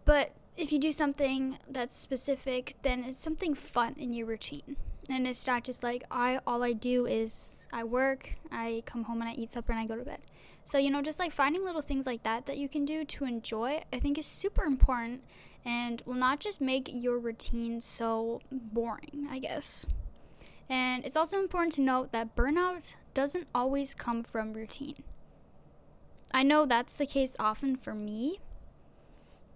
but 0.04 0.32
if 0.56 0.72
you 0.72 0.78
do 0.78 0.92
something 0.92 1.58
that's 1.68 1.96
specific, 1.96 2.76
then 2.82 3.04
it's 3.04 3.20
something 3.20 3.54
fun 3.54 3.94
in 3.98 4.12
your 4.12 4.26
routine. 4.26 4.76
And 5.08 5.26
it's 5.26 5.46
not 5.46 5.62
just 5.64 5.82
like 5.82 6.02
I 6.10 6.40
all 6.46 6.64
I 6.64 6.72
do 6.72 7.06
is 7.06 7.58
I 7.72 7.84
work, 7.84 8.34
I 8.50 8.82
come 8.86 9.04
home 9.04 9.20
and 9.20 9.30
I 9.30 9.34
eat 9.34 9.52
supper 9.52 9.72
and 9.72 9.80
I 9.80 9.86
go 9.86 9.96
to 9.96 10.04
bed. 10.04 10.18
So, 10.66 10.78
you 10.78 10.90
know, 10.90 11.00
just 11.00 11.20
like 11.20 11.30
finding 11.30 11.64
little 11.64 11.80
things 11.80 12.06
like 12.06 12.24
that 12.24 12.46
that 12.46 12.58
you 12.58 12.68
can 12.68 12.84
do 12.84 13.04
to 13.04 13.24
enjoy, 13.24 13.82
I 13.92 14.00
think 14.00 14.18
is 14.18 14.26
super 14.26 14.64
important 14.64 15.22
and 15.64 16.02
will 16.04 16.14
not 16.14 16.40
just 16.40 16.60
make 16.60 16.90
your 16.92 17.18
routine 17.18 17.80
so 17.80 18.40
boring, 18.50 19.28
I 19.30 19.38
guess. 19.38 19.86
And 20.68 21.04
it's 21.04 21.16
also 21.16 21.38
important 21.38 21.74
to 21.74 21.82
note 21.82 22.10
that 22.10 22.34
burnout 22.34 22.96
doesn't 23.14 23.46
always 23.54 23.94
come 23.94 24.24
from 24.24 24.54
routine. 24.54 25.04
I 26.34 26.42
know 26.42 26.66
that's 26.66 26.94
the 26.94 27.06
case 27.06 27.36
often 27.38 27.76
for 27.76 27.94
me, 27.94 28.40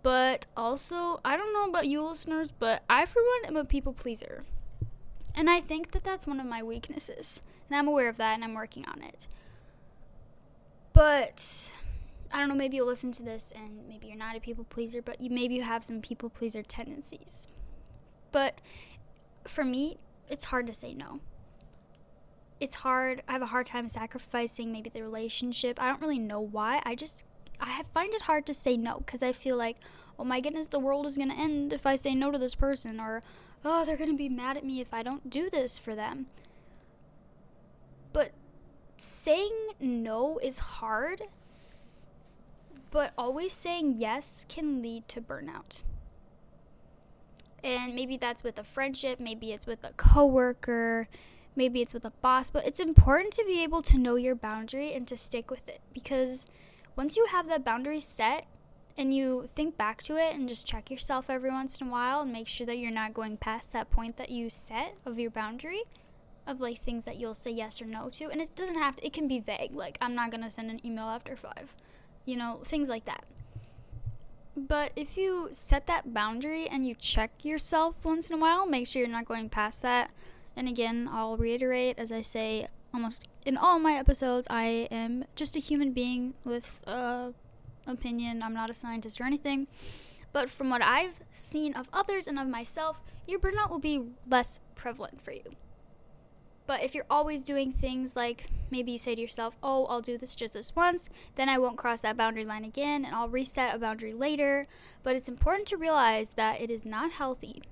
but 0.05 0.47
also, 0.57 1.21
I 1.25 1.37
don't 1.37 1.53
know 1.53 1.69
about 1.69 1.89
you 1.89 2.07
listeners, 2.07 2.53
but 2.57 2.85
I, 2.89 3.05
for 3.05 3.21
one, 3.21 3.49
am 3.49 3.57
a 3.57 3.65
people 3.65 3.93
pleaser. 3.93 4.45
And 5.35 5.51
I 5.51 5.61
think 5.61 5.91
that 5.91 6.05
that's 6.05 6.27
one 6.27 6.39
of 6.39 6.47
my 6.47 6.63
weaknesses. 6.63 7.43
And 7.69 7.77
I'm 7.77 7.89
aware 7.89 8.09
of 8.09 8.17
that 8.19 8.35
and 8.35 8.45
I'm 8.45 8.55
working 8.55 8.87
on 8.87 9.03
it. 9.03 9.27
But 11.01 11.71
I 12.31 12.39
don't 12.39 12.51
know, 12.51 12.55
maybe 12.55 12.77
you'll 12.77 12.87
listen 12.87 13.11
to 13.13 13.23
this 13.23 13.55
and 13.57 13.89
maybe 13.89 14.09
you're 14.09 14.19
not 14.19 14.37
a 14.37 14.41
people 14.41 14.65
pleaser, 14.65 15.01
but 15.01 15.19
you 15.19 15.31
maybe 15.31 15.55
you 15.55 15.63
have 15.63 15.83
some 15.83 16.03
people 16.03 16.29
pleaser 16.29 16.63
tendencies. 16.63 17.49
But 18.33 18.61
for 19.47 19.65
me, 19.65 19.97
it's 20.29 20.45
hard 20.45 20.67
to 20.67 20.75
say 20.75 20.93
no. 20.93 21.21
It's 22.61 22.75
hard. 22.75 23.23
I 23.27 23.33
have 23.33 23.41
a 23.41 23.47
hard 23.47 23.67
time 23.67 23.89
sacrificing 23.89 24.73
maybe 24.73 24.91
the 24.91 25.01
relationship. 25.01 25.81
I 25.81 25.87
don't 25.87 26.03
really 26.03 26.19
know 26.19 26.39
why. 26.39 26.83
I 26.85 26.97
just 26.97 27.25
I 27.59 27.83
find 27.95 28.13
it 28.13 28.23
hard 28.23 28.45
to 28.45 28.53
say 28.53 28.77
no 28.77 28.99
because 28.99 29.23
I 29.23 29.33
feel 29.33 29.57
like, 29.57 29.79
oh 30.19 30.25
my 30.25 30.41
goodness, 30.41 30.69
the 30.69 30.79
world 30.79 31.07
is 31.07 31.17
to 31.17 31.23
end 31.23 31.73
if 31.73 31.87
I 31.87 31.97
say 31.97 32.15
no 32.15 32.31
to 32.31 32.37
this 32.37 32.55
person, 32.55 33.01
or 33.01 33.23
oh, 33.65 33.87
they're 33.87 33.97
to 33.97 34.17
be 34.19 34.29
mad 34.29 34.59
at 34.59 34.67
me 34.67 34.83
if 34.83 34.93
I 34.93 35.03
don't 35.03 35.31
do 35.31 35.49
this 35.49 35.79
for 35.79 35.95
them. 35.95 36.27
But 38.13 38.33
saying 39.21 39.53
no 39.79 40.39
is 40.43 40.59
hard, 40.59 41.25
but 42.91 43.13
always 43.19 43.53
saying 43.53 43.97
yes 43.99 44.47
can 44.49 44.81
lead 44.81 45.07
to 45.09 45.21
burnout. 45.21 45.83
And 47.63 47.95
maybe 47.95 48.17
that's 48.17 48.43
with 48.43 48.59
a 48.59 48.65
friendship, 48.65 49.21
maybe 49.21 49.53
it's 49.53 49.67
with 49.67 49.85
a 49.85 49.93
coworker, 49.93 51.07
maybe 51.55 51.83
it's 51.83 51.93
with 51.93 52.07
a 52.07 52.13
boss, 52.23 52.49
but 52.49 52.67
it's 52.67 52.81
important 52.81 53.35
to 53.35 53.45
be 53.45 53.63
able 53.63 53.83
to 53.83 53.99
know 53.99 54.17
your 54.17 54.35
boundary 54.35 54.95
and 54.95 55.07
to 55.09 55.19
stick 55.19 55.51
with 55.51 55.69
it 55.69 55.83
because 55.93 56.47
once 56.97 57.15
you 57.17 57.27
have 57.27 57.47
that 57.49 57.63
boundary 57.63 58.01
set 58.01 58.47
and 58.97 59.13
you 59.15 59.49
think 59.55 59.77
back 59.77 60.03
to 60.03 60.17
it 60.17 60.35
and 60.35 60.49
just 60.49 60.67
check 60.67 60.91
yourself 60.91 61.29
every 61.29 61.51
once 61.51 61.79
in 61.79 61.89
a 61.89 61.91
while 61.91 62.23
and 62.23 62.33
make 62.33 62.49
sure 62.49 62.67
that 62.67 62.79
you're 62.79 62.91
not 62.91 63.13
going 63.13 63.37
past 63.37 63.75
that 63.75 63.91
point 63.91 64.17
that 64.17 64.31
you 64.31 64.49
set 64.49 64.95
of 65.05 65.19
your 65.19 65.31
boundary 65.31 65.83
of 66.47 66.61
like 66.61 66.81
things 66.81 67.05
that 67.05 67.17
you'll 67.17 67.35
say 67.35 67.51
yes 67.51 67.81
or 67.81 67.85
no 67.85 68.09
to 68.09 68.25
and 68.31 68.41
it 68.41 68.55
doesn't 68.55 68.77
have 68.77 68.97
to 68.97 69.07
it 69.07 69.13
can 69.13 69.29
be 69.29 69.39
vague 69.39 69.73
like 69.73 69.97
i'm 70.01 70.15
not 70.15 70.31
going 70.31 70.43
to 70.43 70.51
send 70.51 70.71
an 70.71 70.85
email 70.85 71.05
after 71.05 71.37
5 71.37 71.77
you 72.25 72.37
know 72.37 72.61
things 72.65 72.89
like 72.89 73.05
that 73.05 73.25
but 74.57 74.93
if 74.97 75.17
you 75.17 75.49
set 75.53 75.87
that 75.87 76.13
boundary 76.13 76.67
and 76.67 76.87
you 76.87 76.95
check 76.95 77.45
yourself 77.45 77.97
once 78.05 78.31
in 78.31 78.37
a 78.37 78.41
while 78.41 78.67
make 78.67 78.87
sure 78.87 79.01
you're 79.01 79.11
not 79.11 79.27
going 79.27 79.49
past 79.49 79.83
that 79.83 80.11
and 80.57 80.69
again 80.69 81.09
i'll 81.13 81.37
reiterate 81.37 81.99
as 81.99 82.11
i 82.11 82.21
say 82.21 82.67
almost 82.93 83.29
in 83.47 83.57
all 83.57 83.79
my 83.79 83.95
episodes, 83.95 84.47
I 84.51 84.89
am 84.91 85.25
just 85.35 85.57
a 85.57 85.61
human 85.61 85.93
being 85.93 86.35
with 86.45 86.83
a 86.87 87.33
opinion. 87.87 88.43
I'm 88.43 88.55
not 88.55 88.71
a 88.71 88.75
scientist 88.75 89.21
or 89.21 89.25
anything. 89.25 89.67
But 90.33 90.49
from 90.49 90.71
what 90.71 90.83
I've 90.83 91.21
seen 91.31 91.75
of 91.75 91.89
others 91.93 92.29
and 92.29 92.39
of 92.39 92.47
myself, 92.47 93.01
your 93.27 93.41
burnout 93.41 93.71
will 93.71 93.81
be 93.81 94.03
less 94.29 94.61
prevalent 94.75 95.21
for 95.21 95.33
you. 95.33 95.43
But 96.67 96.83
if 96.83 96.95
you're 96.95 97.07
always 97.11 97.43
doing 97.43 97.73
things 97.73 98.15
like 98.15 98.47
maybe 98.71 98.93
you 98.93 98.99
say 98.99 99.15
to 99.15 99.21
yourself, 99.21 99.57
oh, 99.63 99.87
I'll 99.87 100.01
do 100.01 100.17
this 100.17 100.35
just 100.35 100.53
this 100.53 100.75
once, 100.77 101.09
then 101.35 101.49
I 101.49 101.59
won't 101.59 101.79
cross 101.79 102.01
that 102.03 102.17
boundary 102.17 102.45
line 102.45 102.65
again 102.65 103.05
and 103.05 103.15
I'll 103.15 103.29
reset 103.29 103.75
a 103.75 103.79
boundary 103.79 104.13
later. 104.13 104.69
But 105.03 105.17
it's 105.17 105.29
important 105.29 105.67
to 105.69 105.77
realize 105.77 106.35
that 106.35 106.61
it 106.61 106.71
is 106.71 106.85
not 106.87 107.13
healthy 107.13 107.63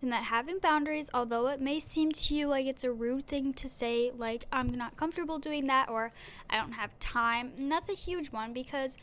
and 0.00 0.12
that 0.12 0.24
having 0.24 0.58
boundaries, 0.58 1.10
although 1.12 1.48
it 1.48 1.60
may 1.60 1.80
seem 1.80 2.12
to 2.12 2.34
you 2.34 2.46
like 2.46 2.66
it's 2.66 2.84
a 2.84 2.92
rude 2.92 3.26
thing 3.26 3.52
to 3.54 3.68
say, 3.68 4.12
like, 4.16 4.46
I'm 4.52 4.70
not 4.70 4.96
comfortable 4.96 5.38
doing 5.38 5.66
that 5.66 5.88
or 5.88 6.12
I 6.48 6.56
don't 6.56 6.72
have 6.72 6.98
time, 7.00 7.52
and 7.56 7.70
that's 7.70 7.88
a 7.88 7.94
huge 7.94 8.30
one 8.30 8.52
because 8.52 8.96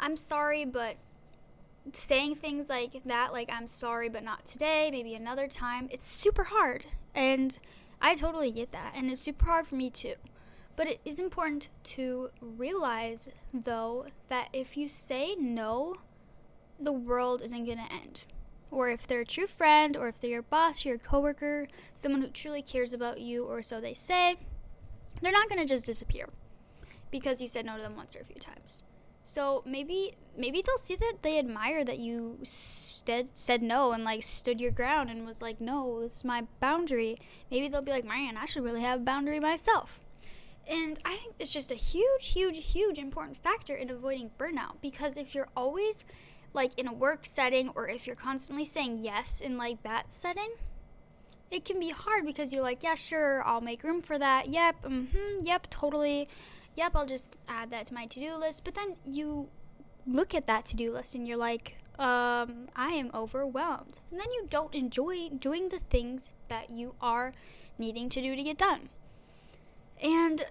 I'm 0.00 0.16
sorry, 0.16 0.64
but 0.64 0.96
saying 1.92 2.34
things 2.36 2.68
like 2.68 3.02
that, 3.04 3.32
like, 3.32 3.48
I'm 3.52 3.68
sorry, 3.68 4.08
but 4.08 4.24
not 4.24 4.44
today, 4.44 4.90
maybe 4.90 5.14
another 5.14 5.46
time, 5.46 5.88
it's 5.90 6.08
super 6.08 6.44
hard. 6.44 6.84
And 7.14 7.58
I 8.00 8.14
totally 8.14 8.50
get 8.50 8.72
that. 8.72 8.92
And 8.94 9.10
it's 9.10 9.22
super 9.22 9.46
hard 9.46 9.66
for 9.66 9.74
me 9.74 9.90
too. 9.90 10.14
But 10.76 10.88
it 10.88 11.00
is 11.04 11.18
important 11.18 11.68
to 11.84 12.30
realize, 12.40 13.28
though, 13.52 14.06
that 14.28 14.48
if 14.52 14.76
you 14.76 14.88
say 14.88 15.34
no, 15.38 15.96
the 16.78 16.92
world 16.92 17.42
isn't 17.42 17.66
going 17.66 17.78
to 17.78 17.92
end. 17.92 18.24
Or 18.70 18.88
if 18.88 19.06
they're 19.06 19.20
a 19.20 19.26
true 19.26 19.46
friend, 19.46 19.96
or 19.96 20.08
if 20.08 20.20
they're 20.20 20.30
your 20.30 20.42
boss, 20.42 20.84
your 20.84 20.96
coworker, 20.96 21.68
someone 21.96 22.22
who 22.22 22.28
truly 22.28 22.62
cares 22.62 22.94
about 22.94 23.20
you, 23.20 23.44
or 23.44 23.60
so 23.62 23.80
they 23.80 23.94
say, 23.94 24.36
they're 25.20 25.32
not 25.32 25.48
going 25.48 25.60
to 25.60 25.66
just 25.66 25.84
disappear 25.84 26.28
because 27.10 27.42
you 27.42 27.48
said 27.48 27.66
no 27.66 27.76
to 27.76 27.82
them 27.82 27.96
once 27.96 28.16
or 28.16 28.20
a 28.20 28.24
few 28.24 28.36
times. 28.36 28.84
So 29.30 29.62
maybe 29.64 30.14
maybe 30.36 30.60
they'll 30.60 30.76
see 30.76 30.96
that 30.96 31.18
they 31.22 31.38
admire 31.38 31.84
that 31.84 32.00
you 32.00 32.38
said 32.42 33.28
said 33.34 33.62
no 33.62 33.92
and 33.92 34.02
like 34.02 34.24
stood 34.24 34.60
your 34.60 34.72
ground 34.72 35.08
and 35.08 35.24
was 35.24 35.40
like, 35.40 35.60
no, 35.60 36.00
this 36.02 36.16
is 36.16 36.24
my 36.24 36.48
boundary. 36.58 37.16
Maybe 37.48 37.68
they'll 37.68 37.80
be 37.80 37.92
like, 37.92 38.04
man, 38.04 38.36
I 38.36 38.46
should 38.46 38.64
really 38.64 38.80
have 38.80 39.02
a 39.02 39.04
boundary 39.04 39.38
myself. 39.38 40.00
And 40.68 40.98
I 41.04 41.14
think 41.14 41.36
it's 41.38 41.52
just 41.52 41.70
a 41.70 41.76
huge, 41.76 42.30
huge, 42.34 42.72
huge 42.72 42.98
important 42.98 43.36
factor 43.36 43.76
in 43.76 43.88
avoiding 43.88 44.32
burnout 44.36 44.80
because 44.82 45.16
if 45.16 45.32
you're 45.32 45.48
always 45.56 46.04
like 46.52 46.76
in 46.76 46.88
a 46.88 46.92
work 46.92 47.24
setting 47.24 47.68
or 47.76 47.88
if 47.88 48.08
you're 48.08 48.16
constantly 48.16 48.64
saying 48.64 48.98
yes 49.00 49.40
in 49.40 49.56
like 49.56 49.84
that 49.84 50.10
setting, 50.10 50.54
it 51.52 51.64
can 51.64 51.78
be 51.78 51.90
hard 51.90 52.26
because 52.26 52.52
you're 52.52 52.62
like, 52.62 52.82
yeah, 52.82 52.96
sure, 52.96 53.44
I'll 53.44 53.60
make 53.60 53.84
room 53.84 54.02
for 54.02 54.18
that. 54.18 54.48
Yep, 54.48 54.82
mm-hmm, 54.82 55.44
yep, 55.44 55.68
totally 55.70 56.28
yep, 56.74 56.94
I'll 56.94 57.06
just 57.06 57.36
add 57.48 57.70
that 57.70 57.86
to 57.86 57.94
my 57.94 58.06
to 58.06 58.20
do 58.20 58.36
list. 58.36 58.64
But 58.64 58.74
then 58.74 58.96
you 59.04 59.48
look 60.06 60.34
at 60.34 60.46
that 60.46 60.64
to 60.66 60.76
do 60.76 60.92
list 60.92 61.14
and 61.14 61.26
you're 61.26 61.36
like, 61.36 61.76
um, 61.98 62.68
I 62.74 62.92
am 62.92 63.10
overwhelmed. 63.12 64.00
And 64.10 64.18
then 64.18 64.30
you 64.32 64.46
don't 64.48 64.74
enjoy 64.74 65.28
doing 65.28 65.68
the 65.68 65.78
things 65.78 66.32
that 66.48 66.70
you 66.70 66.94
are 67.00 67.32
needing 67.78 68.08
to 68.10 68.22
do 68.22 68.34
to 68.34 68.42
get 68.42 68.58
done. 68.58 68.88
And 70.02 70.46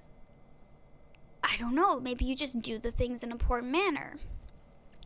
I 1.44 1.58
don't 1.58 1.74
know, 1.74 2.00
maybe 2.00 2.26
you 2.26 2.36
just 2.36 2.62
do 2.62 2.78
the 2.78 2.92
things 2.92 3.24
in 3.24 3.32
a 3.32 3.36
poor 3.36 3.62
manner. 3.62 4.18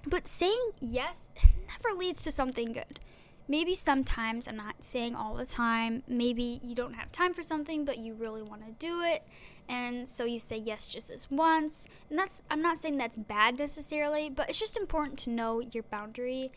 But 0.05 0.27
saying 0.27 0.71
yes 0.81 1.29
never 1.67 1.97
leads 1.97 2.23
to 2.23 2.31
something 2.31 2.73
good. 2.73 2.99
Maybe 3.47 3.75
sometimes, 3.75 4.47
I'm 4.47 4.55
not 4.55 4.83
saying 4.83 5.15
all 5.15 5.35
the 5.35 5.45
time, 5.45 6.03
maybe 6.07 6.61
you 6.63 6.75
don't 6.75 6.93
have 6.93 7.11
time 7.11 7.33
for 7.33 7.43
something, 7.43 7.83
but 7.83 7.97
you 7.97 8.13
really 8.13 8.41
want 8.41 8.65
to 8.65 8.71
do 8.71 9.01
it 9.01 9.23
and 9.69 10.07
so 10.07 10.25
you 10.25 10.39
say 10.39 10.57
yes 10.57 10.87
just 10.87 11.09
this 11.09 11.29
once. 11.31 11.85
And 12.09 12.19
that's 12.19 12.41
i'm 12.49 12.61
not 12.61 12.77
saying 12.77 12.97
that's 12.97 13.15
bad 13.15 13.57
necessarily 13.57 14.29
but 14.29 14.49
it's 14.49 14.59
just 14.59 14.77
important 14.77 15.19
to 15.19 15.29
know 15.29 15.59
your 15.59 15.83
boundary 15.83 16.51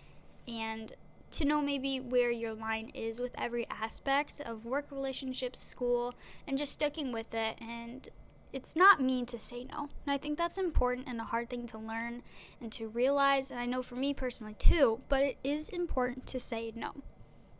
and 0.48 0.92
to 1.32 1.44
know 1.44 1.60
maybe 1.60 2.00
where 2.00 2.30
your 2.30 2.54
line 2.54 2.90
is 2.94 3.20
with 3.20 3.32
every 3.38 3.66
aspect 3.68 4.40
of 4.40 4.64
work 4.64 4.86
relationships 4.90 5.58
school 5.58 6.14
and 6.46 6.56
just 6.56 6.72
sticking 6.72 7.12
with 7.12 7.34
it. 7.34 7.56
And 7.60 8.08
it's 8.52 8.76
not 8.76 9.02
mean 9.02 9.26
to 9.26 9.38
say 9.38 9.64
no. 9.64 9.88
And 10.06 10.14
i 10.14 10.18
think 10.18 10.38
that's 10.38 10.58
important 10.58 11.08
and 11.08 11.20
a 11.20 11.25
hard 11.25 11.50
thing 11.50 11.66
to 11.68 11.78
learn 11.78 12.22
and 12.60 12.72
to 12.72 12.88
realize. 12.88 13.50
And 13.50 13.60
i 13.60 13.66
know 13.66 13.82
for 13.82 13.96
me 13.96 14.14
personally 14.14 14.54
too 14.58 15.00
but 15.08 15.22
it 15.22 15.36
is 15.44 15.68
important 15.68 16.26
to 16.28 16.40
say 16.40 16.72
no 16.75 16.92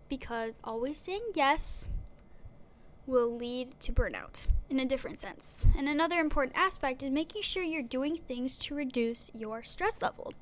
because 0.09 0.61
always 0.65 0.99
saying 0.99 1.33
yes 1.35 1.89
will 3.07 3.35
lead 3.35 3.79
to 3.81 3.93
burnout 3.93 4.47
in 4.69 4.81
a 4.81 4.85
different 4.85 5.19
sense. 5.19 5.67
And 5.77 5.89
another 5.89 6.19
important 6.19 6.57
aspect 6.57 7.03
is 7.03 7.11
making 7.11 7.43
sure 7.43 7.63
you're 7.63 7.83
doing 7.83 8.17
things 8.17 8.57
to 8.59 8.75
reduce 8.75 9.31
your 9.35 9.63
stress 9.63 10.03
level. 10.03 10.35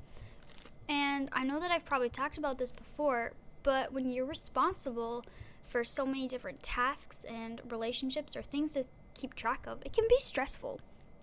And 0.89 1.29
I 1.33 1.45
know 1.45 1.61
that 1.61 1.71
I've 1.71 1.85
probably 1.85 2.09
talked 2.09 2.39
about 2.39 2.59
this 2.59 2.73
before, 2.73 3.33
but 3.63 3.93
when 3.93 4.09
you're 4.09 4.25
responsible 4.25 5.25
for 5.63 5.85
so 5.85 6.05
many 6.05 6.29
different 6.29 6.63
tasks 6.63 7.25
and 7.29 7.61
relationships 7.69 8.37
or 8.37 8.43
things 8.43 8.73
to 8.73 8.85
keep 9.15 9.35
track 9.35 9.67
of, 9.67 9.83
it 9.85 9.93
can 9.93 10.05
be 10.09 10.19
stressful, 10.19 10.81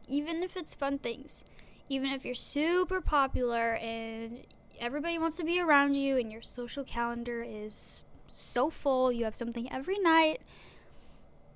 even 0.08 0.44
if 0.44 0.56
it's 0.58 0.74
fun 0.74 0.98
things. 0.98 1.44
Even 1.90 2.12
if 2.12 2.24
you're 2.24 2.34
super 2.34 3.02
popular 3.02 3.74
and 3.76 4.46
everybody 4.80 5.20
wants 5.20 5.38
to 5.38 5.44
be 5.44 5.60
around 5.60 5.96
you 5.96 6.18
and 6.18 6.32
your 6.32 6.42
social 6.42 6.84
calendar 6.84 7.44
is 7.46 8.06
so 8.28 8.70
full, 8.70 9.12
you 9.12 9.26
have 9.26 9.36
something 9.36 9.72
every 9.72 10.00
night 10.00 10.42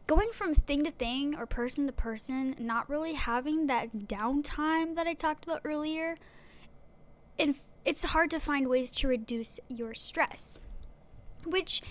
going 0.08 0.30
from 0.32 0.54
thing 0.54 0.84
to 0.84 0.92
thing 0.92 1.36
or 1.36 1.46
person 1.46 1.88
to 1.88 1.92
person, 1.92 2.56
not 2.60 2.90
really 2.90 3.14
having 3.14 3.68
that 3.68 4.08
downtime 4.08 4.96
that 4.96 5.08
I 5.08 5.14
talked 5.14 5.46
about 5.46 5.62
earlier, 5.66 6.18
and 7.40 7.56
it's 7.84 8.04
hard 8.06 8.32
to 8.32 8.40
find 8.40 8.68
ways 8.68 8.92
to 8.92 9.08
reduce 9.08 9.60
your 9.68 9.94
stress, 9.94 10.60
which 11.46 11.82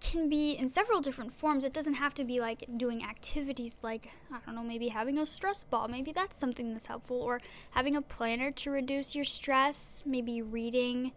can 0.00 0.28
be 0.28 0.52
in 0.52 0.68
several 0.68 1.00
different 1.00 1.32
forms. 1.32 1.64
It 1.64 1.72
doesn't 1.72 1.94
have 1.94 2.14
to 2.14 2.24
be 2.24 2.38
like 2.38 2.66
doing 2.76 3.02
activities 3.02 3.80
like, 3.82 4.10
I 4.30 4.38
don't 4.44 4.54
know, 4.54 4.62
maybe 4.62 4.88
having 4.88 5.18
a 5.18 5.26
stress 5.26 5.62
ball. 5.62 5.88
Maybe 5.88 6.12
that's 6.12 6.38
something 6.38 6.72
that's 6.72 6.86
helpful. 6.86 7.16
Or 7.16 7.40
having 7.70 7.96
a 7.96 8.02
planner 8.02 8.50
to 8.50 8.70
reduce 8.70 9.14
your 9.14 9.24
stress. 9.24 10.02
Maybe 10.04 10.42
reading 10.42 11.12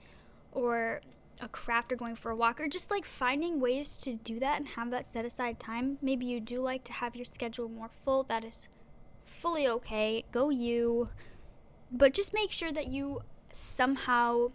or 0.51 1.01
a 1.41 1.47
craft 1.47 1.91
or 1.91 1.95
going 1.95 2.15
for 2.15 2.31
a 2.31 2.35
walk 2.35 2.59
or 2.59 2.67
just 2.67 2.91
like 2.91 3.05
finding 3.05 3.59
ways 3.59 3.97
to 3.97 4.15
do 4.15 4.39
that 4.39 4.57
and 4.57 4.69
have 4.69 4.91
that 4.91 5.07
set 5.07 5.25
aside 5.25 5.59
time. 5.59 5.97
Maybe 6.01 6.25
you 6.25 6.39
do 6.39 6.61
like 6.61 6.83
to 6.85 6.93
have 6.93 7.15
your 7.15 7.25
schedule 7.25 7.69
more 7.69 7.89
full. 7.89 8.23
That 8.23 8.43
is 8.43 8.67
fully 9.19 9.67
okay. 9.67 10.25
Go 10.31 10.49
you. 10.49 11.09
But 11.91 12.13
just 12.13 12.33
make 12.33 12.51
sure 12.51 12.71
that 12.71 12.87
you 12.87 13.23
somehow 13.51 14.51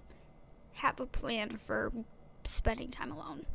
have 0.74 1.00
a 1.00 1.06
plan 1.06 1.56
for 1.56 1.92
spending 2.44 2.90
time 2.90 3.10
alone. 3.10 3.46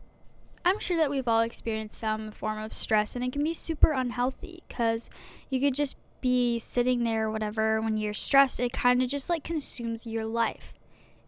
I'm 0.65 0.79
sure 0.79 0.97
that 0.97 1.09
we've 1.09 1.27
all 1.27 1.41
experienced 1.41 1.97
some 1.97 2.31
form 2.31 2.59
of 2.59 2.73
stress 2.73 3.15
and 3.15 3.23
it 3.23 3.31
can 3.31 3.43
be 3.43 3.53
super 3.53 3.91
unhealthy 3.91 4.63
because 4.67 5.09
you 5.49 5.59
could 5.59 5.73
just 5.73 5.95
be 6.21 6.59
sitting 6.59 7.03
there 7.03 7.27
or 7.27 7.31
whatever 7.31 7.81
when 7.81 7.97
you're 7.97 8.13
stressed, 8.13 8.59
it 8.59 8.73
kind 8.73 9.01
of 9.01 9.09
just 9.09 9.29
like 9.29 9.43
consumes 9.43 10.05
your 10.05 10.25
life. 10.25 10.73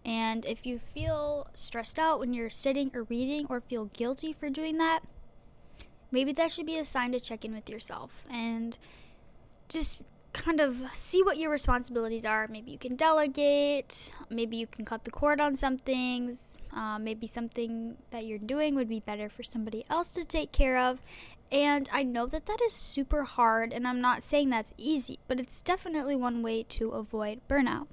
And 0.03 0.45
if 0.45 0.65
you 0.65 0.79
feel 0.79 1.47
stressed 1.53 1.99
out 1.99 2.19
when 2.19 2.33
you're 2.33 2.49
sitting 2.49 2.91
or 2.93 3.03
reading 3.03 3.45
or 3.49 3.61
feel 3.61 3.85
guilty 3.85 4.33
for 4.33 4.49
doing 4.49 4.77
that, 4.77 5.01
maybe 6.11 6.31
that 6.33 6.51
should 6.51 6.65
be 6.65 6.77
a 6.77 6.85
sign 6.85 7.11
to 7.11 7.19
check 7.19 7.45
in 7.45 7.53
with 7.53 7.69
yourself 7.69 8.23
and 8.29 8.77
just 9.69 10.01
kind 10.33 10.61
of 10.61 10.81
see 10.93 11.21
what 11.21 11.37
your 11.37 11.51
responsibilities 11.51 12.25
are. 12.25 12.47
Maybe 12.47 12.71
you 12.71 12.77
can 12.77 12.95
delegate, 12.95 14.13
maybe 14.29 14.57
you 14.57 14.67
can 14.67 14.85
cut 14.85 15.03
the 15.03 15.11
cord 15.11 15.39
on 15.39 15.55
some 15.55 15.77
things, 15.77 16.57
uh, 16.73 16.97
maybe 16.97 17.27
something 17.27 17.97
that 18.11 18.25
you're 18.25 18.39
doing 18.39 18.75
would 18.75 18.89
be 18.89 19.01
better 19.01 19.29
for 19.29 19.43
somebody 19.43 19.85
else 19.89 20.09
to 20.11 20.23
take 20.23 20.51
care 20.51 20.77
of. 20.77 21.01
And 21.51 21.89
I 21.91 22.03
know 22.03 22.27
that 22.27 22.45
that 22.45 22.59
is 22.65 22.73
super 22.73 23.23
hard, 23.23 23.73
and 23.73 23.85
I'm 23.85 23.99
not 23.99 24.23
saying 24.23 24.49
that's 24.49 24.73
easy, 24.77 25.19
but 25.27 25.37
it's 25.37 25.61
definitely 25.61 26.15
one 26.15 26.41
way 26.41 26.63
to 26.63 26.91
avoid 26.91 27.41
burnout. 27.49 27.87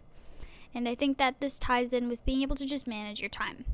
And 0.75 0.89
I 0.89 0.95
think 0.95 1.19
that 1.19 1.41
this 1.41 1.59
ties 1.59 1.93
in 1.93 2.09
with 2.09 2.25
being 2.25 2.43
able 2.43 2.57
to 2.57 2.67
just 2.67 2.87
manage 2.87 3.21
your 3.21 3.31
time. 3.31 3.65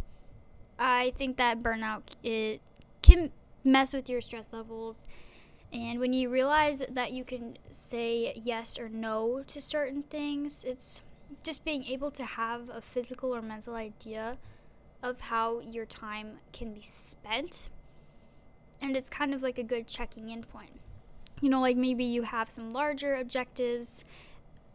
I 0.78 1.12
think 1.16 1.36
that 1.36 1.60
burnout 1.60 2.02
it 2.22 2.60
can 3.02 3.30
mess 3.62 3.92
with 3.92 4.08
your 4.08 4.20
stress 4.20 4.48
levels. 4.52 5.04
And 5.72 5.98
when 5.98 6.12
you 6.12 6.28
realize 6.28 6.82
that 6.90 7.12
you 7.12 7.24
can 7.24 7.58
say 7.70 8.32
yes 8.36 8.78
or 8.78 8.88
no 8.88 9.42
to 9.48 9.60
certain 9.60 10.02
things, 10.02 10.64
it's 10.64 11.00
just 11.42 11.64
being 11.64 11.84
able 11.84 12.10
to 12.12 12.24
have 12.24 12.68
a 12.68 12.80
physical 12.80 13.34
or 13.34 13.42
mental 13.42 13.74
idea 13.74 14.38
of 15.02 15.20
how 15.20 15.60
your 15.60 15.84
time 15.84 16.38
can 16.52 16.72
be 16.72 16.82
spent. 16.82 17.68
And 18.80 18.96
it's 18.96 19.10
kind 19.10 19.34
of 19.34 19.42
like 19.42 19.58
a 19.58 19.62
good 19.62 19.86
checking 19.86 20.28
in 20.28 20.44
point. 20.44 20.80
You 21.40 21.50
know, 21.50 21.60
like 21.60 21.76
maybe 21.76 22.04
you 22.04 22.22
have 22.22 22.48
some 22.50 22.70
larger 22.70 23.16
objectives 23.16 24.04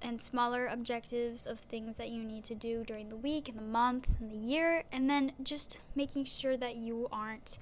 and 0.02 0.20
smaller 0.20 0.68
objectives 0.68 1.46
of 1.46 1.60
things 1.60 1.98
that 1.98 2.10
you 2.10 2.24
need 2.24 2.44
to 2.46 2.56
do 2.56 2.84
during 2.84 3.10
the 3.10 3.16
week 3.16 3.50
and 3.50 3.58
the 3.58 3.64
month 3.64 4.08
and 4.20 4.32
the 4.32 4.36
year, 4.36 4.84
and 4.92 5.10
then 5.10 5.34
just 5.42 5.78
making 5.96 6.26
sure 6.26 6.58
that 6.58 6.76
you 6.76 7.08
aren't 7.12 7.58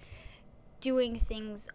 doing 0.80 1.20
things 1.20 1.70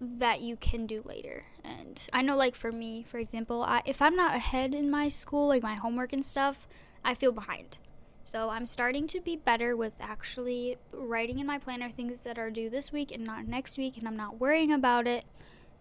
that 0.00 0.40
you 0.40 0.56
can 0.56 0.86
do 0.86 1.02
later. 1.04 1.44
And 1.62 2.02
I 2.12 2.22
know, 2.22 2.36
like 2.36 2.56
for 2.56 2.72
me, 2.72 3.04
for 3.04 3.18
example, 3.18 3.62
I, 3.62 3.82
if 3.84 4.02
I'm 4.02 4.16
not 4.16 4.34
ahead 4.34 4.74
in 4.74 4.90
my 4.90 5.08
school, 5.08 5.48
like 5.48 5.62
my 5.62 5.76
homework 5.76 6.12
and 6.12 6.24
stuff, 6.24 6.66
I 7.04 7.14
feel 7.14 7.32
behind. 7.32 7.78
So 8.24 8.50
I'm 8.50 8.66
starting 8.66 9.06
to 9.08 9.20
be 9.20 9.36
better 9.36 9.76
with 9.76 9.94
actually 10.00 10.76
writing 10.92 11.38
in 11.38 11.46
my 11.46 11.58
planner 11.58 11.90
things 11.90 12.22
that 12.24 12.38
are 12.38 12.50
due 12.50 12.70
this 12.70 12.92
week 12.92 13.12
and 13.12 13.24
not 13.24 13.46
next 13.46 13.78
week, 13.78 13.96
and 13.96 14.08
I'm 14.08 14.16
not 14.16 14.40
worrying 14.40 14.72
about 14.72 15.06
it 15.06 15.24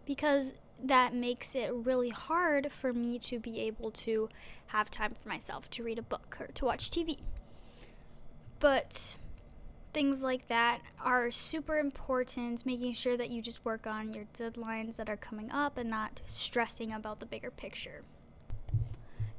because 0.06 0.54
that 0.84 1.14
makes 1.14 1.56
it 1.56 1.72
really 1.74 2.10
hard 2.10 2.72
for 2.72 2.94
me 2.94 3.20
to 3.20 3.40
be 3.40 3.60
able 3.62 3.92
to 3.92 4.30
have 4.68 4.90
time 4.90 5.14
for 5.14 5.30
myself 5.30 5.70
to 5.72 5.84
read 5.84 6.00
a 6.00 6.04
book 6.04 6.38
or 6.40 6.48
to 6.48 6.66
watch 6.66 6.90
TV. 6.90 7.20
But 8.60 9.18
things 9.94 10.24
like 10.24 10.48
that 10.48 10.82
are 11.04 11.32
super 11.32 11.78
important, 11.78 12.66
making 12.66 12.94
sure 12.94 13.18
that 13.18 13.30
you 13.30 13.42
just 13.42 13.64
work 13.66 13.86
on 13.86 14.14
your 14.14 14.26
deadlines 14.34 14.96
that 14.96 15.10
are 15.10 15.18
coming 15.18 15.52
up 15.52 15.78
and 15.78 15.90
not 15.90 16.22
stressing 16.26 16.94
about 16.94 17.20
the 17.20 17.26
bigger 17.26 17.52
picture. 17.52 18.04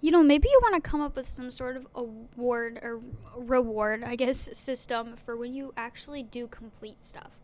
You 0.01 0.11
know, 0.11 0.23
maybe 0.23 0.49
you 0.49 0.59
want 0.61 0.83
to 0.83 0.91
come 0.91 1.01
up 1.01 1.15
with 1.15 1.29
some 1.29 1.51
sort 1.51 1.77
of 1.77 1.87
award 1.95 2.81
or 2.83 3.01
reward, 3.37 4.03
I 4.03 4.17
guess, 4.17 4.51
system 4.59 5.15
for 5.15 5.37
when 5.37 5.55
you 5.55 5.73
actually 5.77 6.25
do 6.25 6.49
complete 6.49 7.05
stuff. 7.05 7.39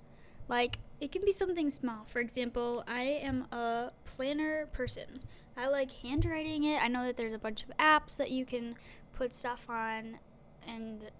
Like, 0.48 0.80
it 1.00 1.12
can 1.12 1.22
be 1.24 1.32
something 1.32 1.70
small. 1.70 2.04
For 2.06 2.20
example, 2.20 2.84
I 2.86 3.02
am 3.02 3.46
a 3.52 3.92
planner 4.04 4.66
person. 4.66 5.20
I 5.56 5.68
like 5.68 5.92
handwriting 5.92 6.64
it. 6.64 6.82
I 6.82 6.88
know 6.88 7.04
that 7.06 7.16
there's 7.16 7.32
a 7.32 7.38
bunch 7.38 7.62
of 7.64 7.76
apps 7.78 8.16
that 8.16 8.30
you 8.30 8.44
can 8.44 8.76
put 9.12 9.34
stuff 9.34 9.66
on 9.68 10.18
and 10.66 11.10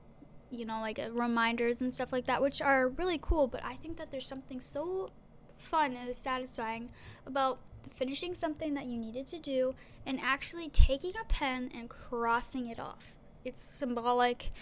you 0.51 0.65
know 0.65 0.81
like 0.81 0.99
uh, 0.99 1.11
reminders 1.11 1.81
and 1.81 1.93
stuff 1.93 2.13
like 2.13 2.27
that 2.27 2.41
which 2.41 2.63
are 2.63 2.89
really 2.89 3.19
cool 3.21 3.47
but 3.49 3.63
i 3.65 3.75
think 3.75 3.99
that 3.99 4.11
there's 4.11 4.27
something 4.27 4.61
so 4.61 5.11
fun 5.57 5.97
and 5.97 6.15
satisfying 6.17 6.91
about 7.27 7.59
finishing 7.93 8.35
something 8.35 8.75
that 8.75 8.87
you 8.87 8.97
needed 8.97 9.27
to 9.27 9.39
do 9.39 9.75
and 10.07 10.21
actually 10.21 10.69
taking 10.69 11.13
a 11.21 11.25
pen 11.25 11.71
and 11.75 11.89
crossing 11.89 12.69
it 12.69 12.79
off 12.79 13.13
it's 13.45 13.63
symbolic 13.63 14.53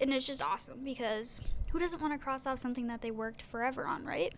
and 0.00 0.12
it's 0.12 0.26
just 0.26 0.42
awesome 0.42 0.82
because 0.82 1.40
who 1.70 1.78
doesn't 1.78 2.00
want 2.00 2.12
to 2.12 2.18
cross 2.18 2.46
off 2.46 2.58
something 2.58 2.86
that 2.86 3.02
they 3.02 3.10
worked 3.10 3.42
forever 3.42 3.86
on 3.86 4.04
right 4.04 4.34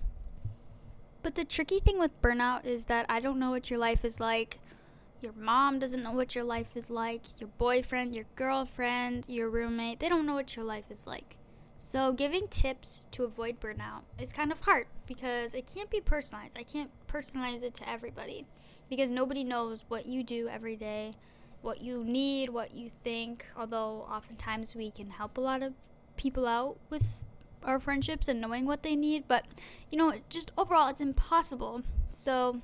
but 1.22 1.34
the 1.34 1.44
tricky 1.44 1.78
thing 1.78 1.98
with 1.98 2.20
burnout 2.20 2.64
is 2.64 2.84
that 2.84 3.06
i 3.08 3.20
don't 3.20 3.38
know 3.38 3.50
what 3.50 3.70
your 3.70 3.78
life 3.78 4.04
is 4.04 4.20
like 4.20 4.58
your 5.22 5.32
mom 5.34 5.78
doesn't 5.78 6.02
know 6.02 6.10
what 6.10 6.34
your 6.34 6.42
life 6.42 6.76
is 6.76 6.90
like. 6.90 7.22
Your 7.38 7.48
boyfriend, 7.56 8.12
your 8.12 8.24
girlfriend, 8.34 9.26
your 9.28 9.48
roommate, 9.48 10.00
they 10.00 10.08
don't 10.08 10.26
know 10.26 10.34
what 10.34 10.56
your 10.56 10.64
life 10.64 10.90
is 10.90 11.06
like. 11.06 11.36
So, 11.78 12.12
giving 12.12 12.48
tips 12.48 13.06
to 13.12 13.24
avoid 13.24 13.60
burnout 13.60 14.02
is 14.18 14.32
kind 14.32 14.50
of 14.50 14.62
hard 14.62 14.86
because 15.06 15.54
it 15.54 15.72
can't 15.72 15.90
be 15.90 16.00
personalized. 16.00 16.56
I 16.58 16.64
can't 16.64 16.90
personalize 17.06 17.62
it 17.62 17.74
to 17.74 17.88
everybody 17.88 18.46
because 18.90 19.10
nobody 19.10 19.44
knows 19.44 19.84
what 19.86 20.06
you 20.06 20.24
do 20.24 20.48
every 20.48 20.76
day, 20.76 21.14
what 21.60 21.80
you 21.80 22.02
need, 22.04 22.48
what 22.48 22.74
you 22.74 22.90
think. 23.04 23.46
Although, 23.56 24.06
oftentimes, 24.10 24.74
we 24.74 24.90
can 24.90 25.10
help 25.10 25.38
a 25.38 25.40
lot 25.40 25.62
of 25.62 25.74
people 26.16 26.46
out 26.46 26.78
with 26.90 27.20
our 27.64 27.78
friendships 27.78 28.28
and 28.28 28.40
knowing 28.40 28.66
what 28.66 28.82
they 28.82 28.96
need, 28.96 29.24
but 29.28 29.44
you 29.90 29.98
know, 29.98 30.14
just 30.28 30.50
overall, 30.56 30.88
it's 30.88 31.00
impossible. 31.00 31.82
So, 32.12 32.60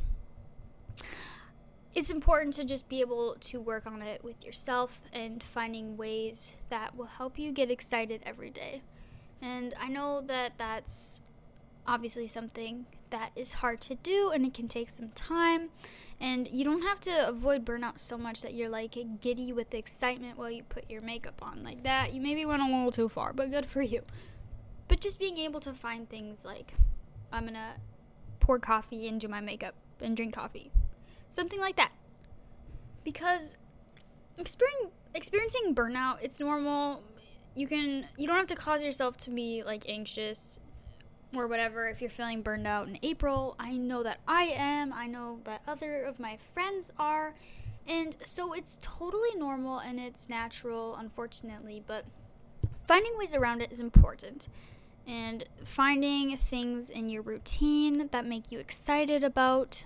it's 1.95 2.11
important 2.11 2.55
to 2.55 2.65
just 2.65 2.89
be 2.89 3.01
able 3.01 3.37
to 3.41 3.61
work 3.61 3.87
on 3.87 4.03
it 4.03 4.23
with 4.23 4.45
yourself 4.45 5.01
and 5.13 5.43
finding 5.43 5.97
ways 5.97 6.55
that 6.71 6.97
will 6.97 7.07
help 7.07 7.39
you 7.39 7.51
get 7.51 7.71
excited 7.71 8.23
every 8.25 8.51
day. 8.51 8.83
And 9.41 9.75
I 9.81 9.89
know 9.89 10.21
that 10.21 10.53
that's 10.59 11.21
obviously 11.87 12.27
something 12.27 12.87
that 13.11 13.31
is 13.35 13.55
hard 13.55 13.81
to 13.81 13.95
do 13.97 14.31
and 14.31 14.45
it 14.45 14.55
can 14.55 14.69
take 14.69 14.91
some 14.91 15.09
time. 15.11 15.71
And 16.21 16.49
you 16.49 16.65
don't 16.65 16.83
have 16.83 17.01
to 17.03 17.29
avoid 17.29 17.65
burnout 17.65 18.01
so 18.01 18.19
much 18.19 18.43
that 18.43 18.53
you're 18.53 18.69
like 18.69 18.97
giddy 19.21 19.53
with 19.53 19.73
excitement 19.73 20.37
while 20.37 20.51
you 20.51 20.65
put 20.65 20.91
your 20.91 21.01
makeup 21.01 21.41
on. 21.43 21.63
Like 21.63 21.85
that, 21.85 22.13
you 22.13 22.21
maybe 22.21 22.45
went 22.45 22.63
a 22.63 22.67
little 22.67 22.93
too 22.93 23.09
far, 23.09 23.33
but 23.33 23.51
good 23.51 23.67
for 23.67 23.83
you. 23.83 24.03
But 24.89 25.01
just 25.01 25.19
being 25.19 25.39
able 25.39 25.61
to 25.61 25.73
find 25.73 26.09
things 26.09 26.45
like, 26.45 26.75
I'm 27.33 27.45
gonna 27.45 27.77
pour 28.41 28.59
coffee 28.59 29.07
and 29.07 29.21
do 29.21 29.29
my 29.29 29.41
makeup 29.41 29.75
and 30.01 30.17
drink 30.17 30.35
coffee 30.35 30.73
something 31.31 31.61
like 31.61 31.77
that. 31.77 31.93
Because 33.05 33.57
experiencing 34.39 35.75
burnout, 35.75 36.19
it's 36.23 36.41
normal. 36.41 37.03
You 37.55 37.67
can 37.67 38.07
you 38.17 38.27
don't 38.27 38.37
have 38.37 38.47
to 38.49 38.57
cause 38.57 38.83
yourself 38.83 39.17
to 39.19 39.31
be 39.31 39.63
like 39.65 39.89
anxious 39.89 40.61
or 41.35 41.47
whatever 41.47 41.89
if 41.89 42.01
you're 42.01 42.11
feeling 42.11 42.43
burned 42.43 42.67
out 42.67 42.89
in 42.89 42.99
April. 43.03 43.57
I 43.59 43.73
know 43.73 44.03
that 44.03 44.21
I 44.27 44.45
am. 44.45 44.93
I 44.93 45.07
know 45.07 45.41
that 45.45 45.63
other 45.67 46.03
of 46.03 46.19
my 46.21 46.37
friends 46.37 46.91
are. 46.99 47.35
And 47.87 48.17
so 48.23 48.53
it's 48.53 48.79
totally 48.83 49.35
normal 49.35 49.79
and 49.79 49.99
it's 49.99 50.29
natural, 50.29 50.95
unfortunately, 50.95 51.83
but 51.87 52.05
finding 52.87 53.17
ways 53.17 53.35
around 53.35 53.63
it 53.63 53.73
is 53.73 53.81
important. 53.81 54.47
And 55.09 55.45
finding 55.65 56.37
things 56.37 56.91
in 56.91 57.09
your 57.09 57.23
routine 57.23 58.11
that 58.13 58.27
make 58.27 58.53
you 58.53 58.59
excited 58.59 59.25
about 59.25 59.85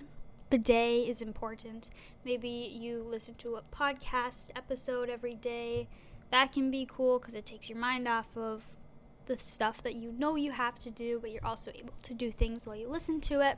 the 0.49 0.57
day 0.57 1.07
is 1.07 1.21
important. 1.21 1.89
Maybe 2.25 2.49
you 2.49 3.01
listen 3.09 3.35
to 3.35 3.55
a 3.55 3.61
podcast 3.61 4.49
episode 4.53 5.09
every 5.09 5.33
day. 5.33 5.87
That 6.29 6.51
can 6.51 6.69
be 6.69 6.85
cool 6.85 7.19
because 7.19 7.35
it 7.35 7.45
takes 7.45 7.69
your 7.69 7.77
mind 7.77 8.05
off 8.05 8.35
of 8.35 8.65
the 9.25 9.37
stuff 9.37 9.81
that 9.83 9.95
you 9.95 10.11
know 10.11 10.35
you 10.35 10.51
have 10.51 10.77
to 10.79 10.89
do, 10.89 11.19
but 11.21 11.31
you're 11.31 11.45
also 11.45 11.71
able 11.73 11.93
to 12.01 12.13
do 12.13 12.29
things 12.29 12.67
while 12.67 12.75
you 12.75 12.89
listen 12.89 13.21
to 13.21 13.39
it, 13.39 13.57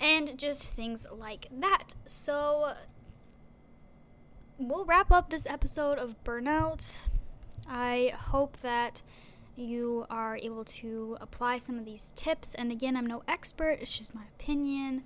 and 0.00 0.36
just 0.36 0.64
things 0.64 1.06
like 1.12 1.46
that. 1.60 1.94
So, 2.06 2.74
we'll 4.58 4.84
wrap 4.84 5.12
up 5.12 5.30
this 5.30 5.46
episode 5.46 5.98
of 5.98 6.16
Burnout. 6.24 6.98
I 7.68 8.12
hope 8.16 8.56
that 8.62 9.02
you 9.56 10.06
are 10.10 10.36
able 10.36 10.64
to 10.64 11.16
apply 11.20 11.58
some 11.58 11.78
of 11.78 11.84
these 11.84 12.12
tips. 12.14 12.54
And 12.54 12.70
again, 12.70 12.96
I'm 12.96 13.06
no 13.06 13.22
expert, 13.26 13.78
it's 13.80 13.96
just 13.96 14.14
my 14.14 14.24
opinion. 14.38 15.04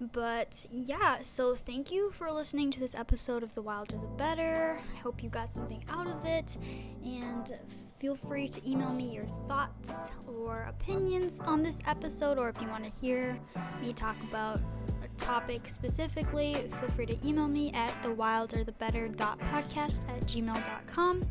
But 0.00 0.66
yeah, 0.70 1.22
so 1.22 1.56
thank 1.56 1.90
you 1.90 2.12
for 2.12 2.30
listening 2.30 2.70
to 2.70 2.78
this 2.78 2.94
episode 2.94 3.42
of 3.42 3.56
The 3.56 3.62
Wilder 3.62 3.96
the 3.96 4.06
Better. 4.06 4.78
I 4.94 4.98
hope 5.00 5.24
you 5.24 5.28
got 5.28 5.50
something 5.50 5.84
out 5.88 6.06
of 6.06 6.24
it. 6.24 6.56
And 7.04 7.58
feel 7.98 8.14
free 8.14 8.46
to 8.48 8.70
email 8.70 8.92
me 8.92 9.12
your 9.12 9.26
thoughts 9.48 10.12
or 10.28 10.66
opinions 10.68 11.40
on 11.40 11.64
this 11.64 11.80
episode, 11.84 12.38
or 12.38 12.48
if 12.48 12.60
you 12.60 12.68
want 12.68 12.84
to 12.84 13.00
hear 13.00 13.40
me 13.82 13.92
talk 13.92 14.14
about 14.22 14.60
a 15.02 15.08
topic 15.20 15.68
specifically, 15.68 16.54
feel 16.54 16.88
free 16.90 17.06
to 17.06 17.26
email 17.26 17.48
me 17.48 17.72
at 17.72 17.90
thewilderthebetter.podcast 18.04 20.08
at 20.08 20.20
gmail.com. 20.26 21.26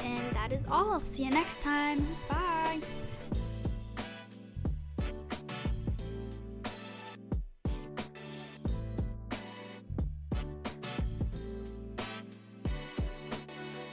And 0.00 0.32
that 0.32 0.52
is 0.52 0.66
all. 0.70 1.00
See 1.00 1.24
you 1.24 1.30
next 1.30 1.62
time. 1.62 2.06
Bye. 2.28 2.80